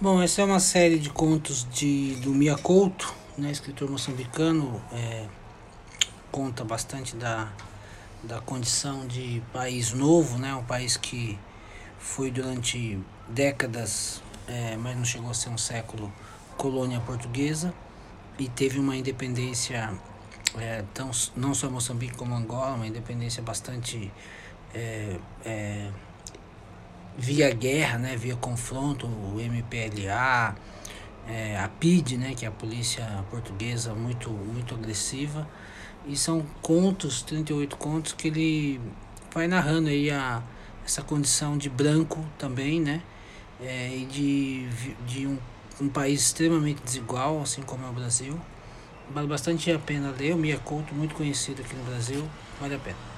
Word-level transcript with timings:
Bom, 0.00 0.22
essa 0.22 0.42
é 0.42 0.44
uma 0.44 0.60
série 0.60 0.96
de 0.96 1.10
contos 1.10 1.66
de, 1.72 2.14
do 2.20 2.30
Mia 2.32 2.56
Couto, 2.56 3.12
né, 3.36 3.50
escritor 3.50 3.90
moçambicano, 3.90 4.80
é, 4.92 5.26
conta 6.30 6.62
bastante 6.62 7.16
da, 7.16 7.52
da 8.22 8.40
condição 8.40 9.08
de 9.08 9.42
país 9.52 9.92
novo, 9.92 10.38
né, 10.38 10.54
um 10.54 10.62
país 10.62 10.96
que 10.96 11.36
foi 11.98 12.30
durante 12.30 12.96
décadas, 13.28 14.22
é, 14.46 14.76
mas 14.76 14.96
não 14.96 15.04
chegou 15.04 15.32
a 15.32 15.34
ser 15.34 15.48
um 15.48 15.58
século, 15.58 16.12
colônia 16.56 17.00
portuguesa 17.00 17.74
e 18.38 18.48
teve 18.48 18.78
uma 18.78 18.94
independência, 18.96 19.92
é, 20.56 20.84
tão, 20.94 21.10
não 21.34 21.52
só 21.54 21.68
Moçambique 21.68 22.16
como 22.16 22.36
Angola, 22.36 22.76
uma 22.76 22.86
independência 22.86 23.42
bastante 23.42 24.12
é, 24.72 25.18
é, 25.44 25.90
via 27.18 27.52
guerra, 27.52 27.98
né, 27.98 28.16
via 28.16 28.36
confronto, 28.36 29.06
o 29.06 29.40
MPLA, 29.40 30.54
é, 31.28 31.58
a 31.58 31.68
PID, 31.68 32.16
né, 32.16 32.34
que 32.34 32.44
é 32.44 32.48
a 32.48 32.52
polícia 32.52 33.04
portuguesa 33.28 33.92
muito, 33.92 34.30
muito 34.30 34.74
agressiva. 34.74 35.46
E 36.06 36.16
são 36.16 36.46
contos, 36.62 37.20
38 37.22 37.76
contos, 37.76 38.12
que 38.12 38.28
ele 38.28 38.80
vai 39.34 39.48
narrando 39.48 39.88
aí 39.88 40.10
a, 40.10 40.42
essa 40.84 41.02
condição 41.02 41.58
de 41.58 41.68
branco 41.68 42.24
também, 42.38 42.80
né? 42.80 43.02
É, 43.60 43.94
e 43.94 44.06
de, 44.06 44.68
de 45.06 45.26
um, 45.26 45.36
um 45.80 45.88
país 45.88 46.22
extremamente 46.22 46.80
desigual, 46.82 47.42
assim 47.42 47.62
como 47.62 47.84
é 47.84 47.90
o 47.90 47.92
Brasil. 47.92 48.40
Vale 49.10 49.26
bastante 49.26 49.70
a 49.72 49.78
pena 49.78 50.14
ler, 50.18 50.34
o 50.34 50.38
Mia 50.38 50.58
Couto, 50.58 50.94
muito 50.94 51.14
conhecido 51.14 51.62
aqui 51.62 51.74
no 51.74 51.84
Brasil, 51.84 52.26
vale 52.60 52.76
a 52.76 52.78
pena. 52.78 53.08